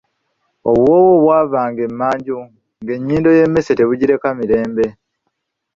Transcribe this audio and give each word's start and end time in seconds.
Obuwoowo 0.69 1.11
obw'ava 1.17 1.59
nga 1.69 1.81
emanju 1.89 2.37
ng'ennyindo 2.83 3.29
y'emmesse 3.37 3.71
tebugireka 3.75 4.29
mirembe! 4.37 4.85